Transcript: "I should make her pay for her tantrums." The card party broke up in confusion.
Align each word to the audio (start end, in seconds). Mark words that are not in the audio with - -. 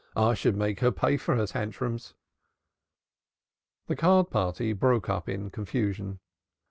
"I 0.15 0.33
should 0.33 0.55
make 0.57 0.79
her 0.79 0.91
pay 0.91 1.15
for 1.17 1.35
her 1.35 1.45
tantrums." 1.45 2.15
The 3.85 3.95
card 3.95 4.31
party 4.31 4.73
broke 4.73 5.09
up 5.09 5.29
in 5.29 5.51
confusion. 5.51 6.19